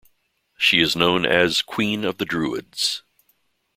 She 0.57 0.79
is 0.79 0.95
known 0.95 1.27
as 1.27 1.61
"Queen 1.61 2.03
of 2.05 2.17
the 2.17 2.25
Druids". 2.25 3.03